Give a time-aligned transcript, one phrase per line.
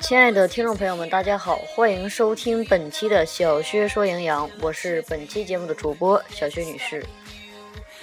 [0.00, 7.04] 亲爱的听众朋友们，大家好，欢迎收听本期的小薛说营养，我是本期节目的主播小薛女士。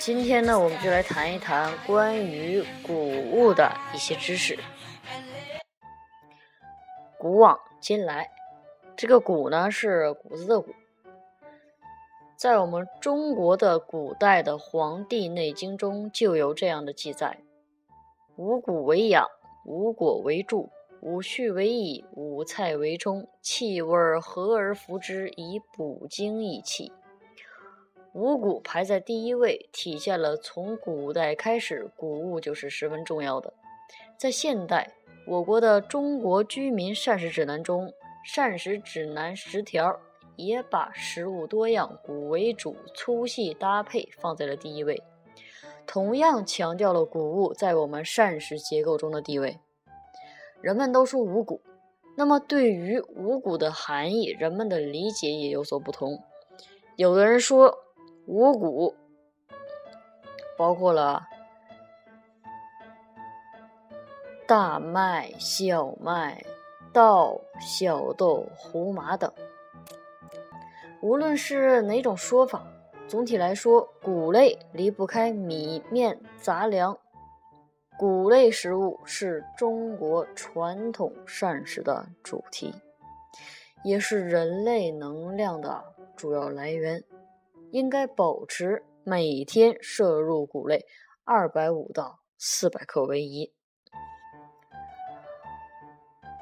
[0.06, 4.56] 今天呢，我们就来谈一谈关于谷物的一些知识。
[7.18, 8.30] 古往今来，
[8.96, 10.76] 这个“谷”呢是谷子的“谷”。
[12.38, 17.40] 在我们中国的古代的《黄帝内经》中就有这样的记载
[18.38, 19.28] ：“五谷为养，
[19.66, 20.70] 五果为助。”
[21.02, 26.94] 五畜为益，五菜为充，气味和而服之，以补精益气。
[28.16, 33.52] 五谷排在第一位，体现了从古代开始，谷物就是十分重要的。
[34.18, 34.94] 在现代，
[35.28, 37.88] 我国的《中国居民膳食指南》中，
[38.24, 39.90] 《膳食指南十条》
[40.38, 45.04] 也把食物多样、谷为主、粗细搭配放在了第一位，
[45.86, 49.60] 同样强调了谷物在我们膳食结构中的地位。
[50.62, 51.60] 人们都说五谷，
[52.16, 56.24] 那么对于五谷的含义，人们的理解也有所不同。
[56.96, 57.80] 有的人说
[58.28, 58.96] 五谷
[60.58, 61.28] 包括了
[64.48, 66.44] 大麦、小麦、
[66.94, 69.32] 稻、小豆、胡麻等。
[71.02, 72.66] 无论是哪种说法，
[73.08, 76.98] 总体来说，谷类离不开米面杂粮。
[77.98, 82.74] 谷类食物是中国传统膳食的主题，
[83.84, 85.84] 也是人类能量的
[86.16, 87.04] 主要来源。
[87.72, 90.86] 应该保持每天摄入谷类
[91.24, 93.52] 二百五到四百克为宜。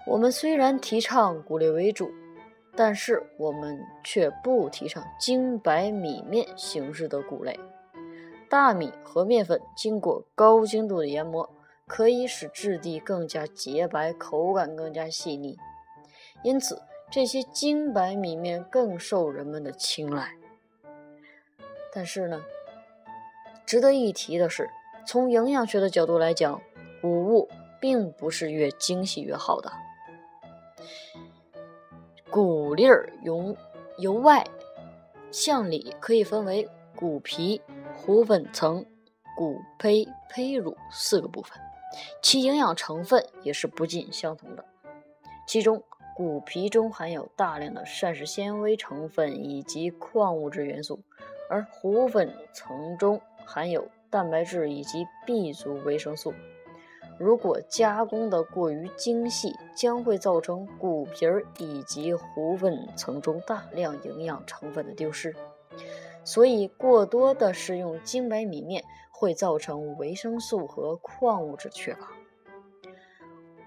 [0.06, 2.12] 我们虽然提倡谷类为主，
[2.76, 7.58] 但是我们却不提倡精白米面形式的谷类。
[8.50, 11.50] 大米和面粉经过高精度的研磨，
[11.88, 15.58] 可以使质地更加洁白，口感更加细腻。
[16.44, 20.36] 因此，这些精白米面更受人们的青睐。
[21.94, 22.44] 但是呢，
[23.66, 24.70] 值得一提的是，
[25.06, 26.62] 从营养学的角度来讲，
[27.02, 27.50] 谷物
[27.80, 29.72] 并不是越精细越好的。
[32.30, 33.56] 谷粒儿由
[33.98, 34.44] 由外
[35.32, 37.62] 向里可以分为谷皮。
[37.96, 38.86] 糊粉层、
[39.38, 41.58] 谷胚、胚乳四个部分，
[42.22, 44.66] 其营养成分也是不尽相同的。
[45.48, 45.82] 其中，
[46.14, 51.00] 谷皮中含有大量的膳食纤维成分以及矿物质元素，
[51.50, 56.34] 而糊粉层中含有蛋白质以及 B 族维生素。
[57.20, 65.36] 如果加工的过于精细，将会造成谷皮儿以及糊粉层中大量营养成分的丢失。
[66.24, 72.12] 所以，过多的食用精白米面会造成维生素和矿物质缺乏。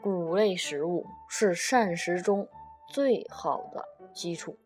[0.03, 2.49] 谷类食物是膳食中
[2.89, 4.57] 最好的基础，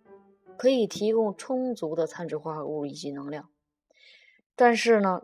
[0.61, 3.49] 可以提供充足的碳水化合物以及能量。
[4.55, 5.23] 但是呢，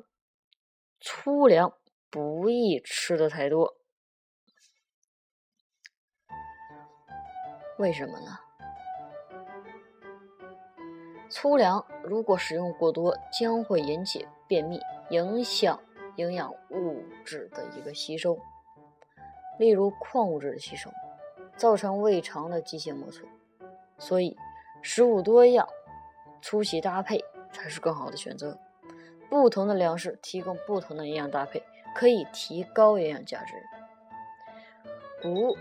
[0.99, 1.75] 粗粮
[2.09, 3.77] 不宜吃的太多。
[7.77, 8.39] 为什么呢？
[11.29, 14.81] 粗粮如果食用过多，将会引起便秘，
[15.11, 15.79] 影响
[16.17, 18.39] 营养物质的一个吸收，
[19.59, 20.91] 例如矿物质的吸收，
[21.59, 23.29] 造成胃肠的机械磨损。
[23.99, 24.35] 所以，
[24.89, 25.69] 食物多样、
[26.41, 28.57] 粗细搭配才是更好的选择。
[29.29, 31.61] 不同的粮食提供不同的营养搭配，
[31.93, 33.55] 可以提高营养价值。
[35.21, 35.57] 谷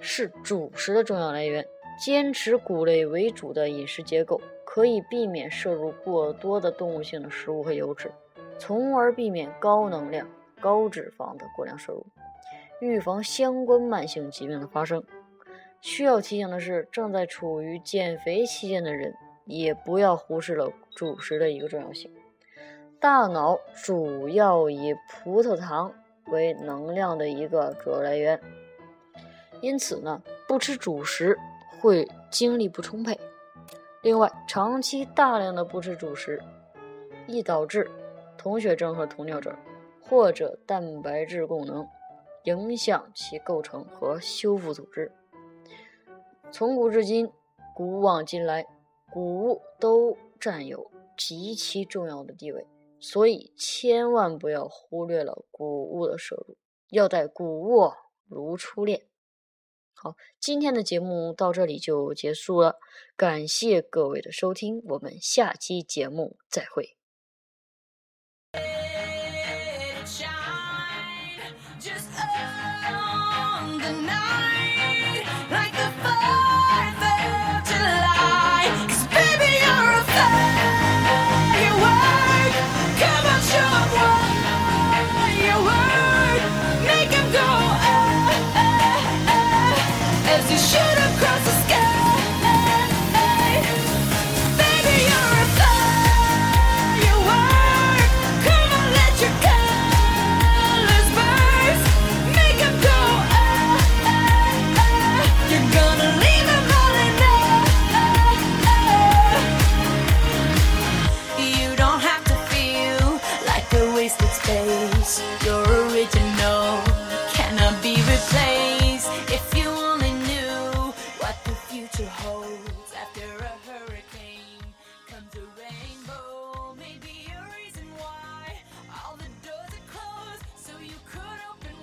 [0.00, 1.66] 是主食的重要来源。
[1.98, 8.12] 坚持谷类为主的饮食结构，可以避免摄入过多的动物性的食物和油脂，
[8.58, 10.28] 从而避免高能量、
[10.60, 12.06] 高脂肪的过量摄入，
[12.80, 15.02] 预防相关慢性疾病的发生。
[15.80, 22.10] 需要提醒的是，正在处于减肥期间的人，也不要忽视了主食的一个重要性。
[22.98, 25.92] 大脑主要以葡萄糖
[26.26, 28.40] 为能量的一个主要来源，
[29.60, 31.38] 因此呢，不吃主食。
[31.80, 33.18] 会精力不充沛。
[34.02, 36.42] 另外，长期大量的不吃主食，
[37.26, 37.90] 易导致
[38.36, 39.56] 酮血症和酮尿症，
[39.98, 41.88] 或者蛋白质供能，
[42.42, 45.10] 影响其构成和修复组织。
[46.52, 47.30] 从古至今，
[47.74, 48.66] 古往今来，
[49.12, 52.66] 谷物都占有极其重要的地位，
[52.98, 56.58] 所以千万不要忽略了谷物的摄入，
[56.88, 57.92] 要待谷物
[58.26, 59.06] 如初恋。
[59.94, 62.76] 好，今天的节目到这里就结束了，
[63.16, 66.96] 感谢各位的收听，我们下期节目再会。
[71.80, 72.10] Just
[73.78, 74.69] the night.